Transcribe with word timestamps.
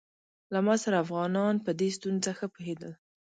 له 0.53 0.59
ما 0.65 0.75
سره 0.83 1.01
افغانان 1.05 1.55
په 1.65 1.71
دې 1.79 1.89
ستونزه 1.97 2.31
ښه 2.37 2.47
پوهېدل. 2.53 2.91